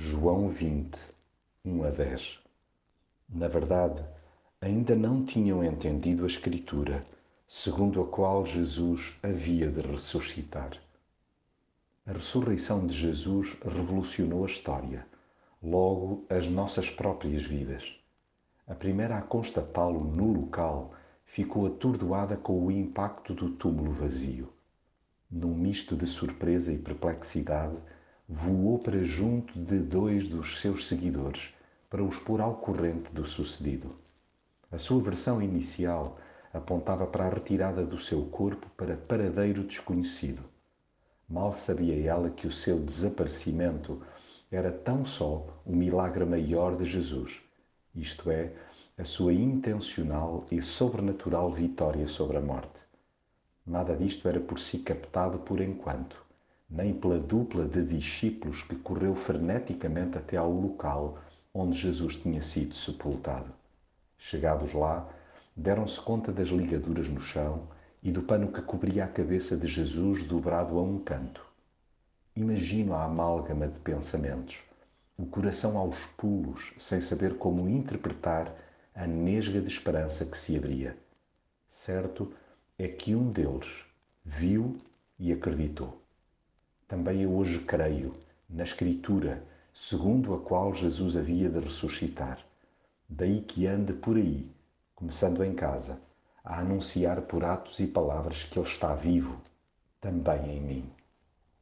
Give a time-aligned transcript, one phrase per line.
[0.00, 0.96] João 20,
[1.64, 2.38] 1 a 10
[3.28, 4.00] Na verdade,
[4.60, 7.04] ainda não tinham entendido a Escritura,
[7.48, 10.78] segundo a qual Jesus havia de ressuscitar.
[12.06, 15.04] A ressurreição de Jesus revolucionou a história,
[15.60, 17.92] logo as nossas próprias vidas.
[18.68, 20.94] A primeira a constatá-lo no local
[21.24, 24.48] ficou atordoada com o impacto do túmulo vazio.
[25.28, 27.76] Num misto de surpresa e perplexidade,
[28.30, 31.54] voou para junto de dois dos seus seguidores
[31.88, 33.96] para os pôr ao corrente do sucedido.
[34.70, 36.18] A sua versão inicial
[36.52, 40.42] apontava para a retirada do seu corpo para paradeiro desconhecido.
[41.26, 44.02] Mal sabia ela que o seu desaparecimento
[44.50, 47.40] era tão só o milagre maior de Jesus,
[47.94, 48.52] isto é,
[48.98, 52.78] a sua intencional e sobrenatural vitória sobre a morte.
[53.66, 56.27] Nada disto era por si captado por enquanto
[56.68, 61.18] nem pela dupla de discípulos que correu freneticamente até ao local
[61.54, 63.50] onde Jesus tinha sido sepultado.
[64.18, 65.08] Chegados lá,
[65.56, 67.68] deram-se conta das ligaduras no chão
[68.02, 71.44] e do pano que cobria a cabeça de Jesus dobrado a um canto.
[72.36, 74.62] Imagino a amálgama de pensamentos,
[75.16, 78.54] o coração aos pulos, sem saber como interpretar
[78.94, 80.96] a nesga de esperança que se abria.
[81.68, 82.32] Certo
[82.78, 83.84] é que um deles
[84.24, 84.76] viu
[85.18, 86.00] e acreditou.
[86.88, 88.14] Também eu hoje creio
[88.48, 89.44] na Escritura,
[89.74, 92.38] segundo a qual Jesus havia de ressuscitar.
[93.06, 94.50] Daí que ande por aí,
[94.94, 96.00] começando em casa,
[96.42, 99.38] a anunciar por atos e palavras que Ele está vivo,
[100.00, 100.97] também em mim.